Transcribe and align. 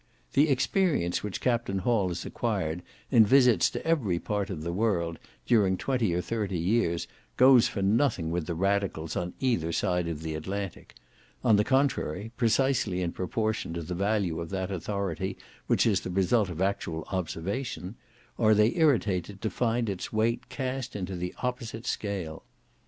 The 0.33 0.49
experience 0.49 1.21
which 1.21 1.39
Capt. 1.41 1.69
Hall 1.69 2.07
has 2.07 2.25
acquired 2.25 2.81
in 3.11 3.23
visits 3.23 3.69
to 3.69 3.85
every 3.85 4.17
part 4.17 4.49
of 4.49 4.63
the 4.63 4.73
world, 4.73 5.19
during 5.45 5.77
twenty 5.77 6.11
or 6.15 6.21
thirty 6.21 6.57
years, 6.57 7.07
goes 7.37 7.67
for 7.67 7.83
nothing 7.83 8.31
with 8.31 8.47
the 8.47 8.55
Radicals 8.55 9.15
on 9.15 9.35
either 9.39 9.71
side 9.71 10.07
the 10.07 10.33
Atlantic: 10.33 10.95
on 11.43 11.55
the 11.57 11.63
contrary, 11.63 12.31
precisely 12.35 13.03
in 13.03 13.11
proportion 13.11 13.75
to 13.75 13.83
the 13.83 13.93
value 13.93 14.39
of 14.41 14.49
that 14.49 14.71
authority 14.71 15.37
which 15.67 15.85
is 15.85 15.99
the 16.01 16.09
result 16.09 16.49
of 16.49 16.63
actual 16.63 17.03
observation, 17.11 17.93
are 18.39 18.55
they 18.55 18.75
irritated 18.75 19.39
to 19.43 19.51
find 19.51 19.87
its 19.87 20.11
weight 20.11 20.49
cast 20.49 20.95
into 20.95 21.15
the 21.15 21.35
opposite 21.43 21.85
scale. 21.85 22.43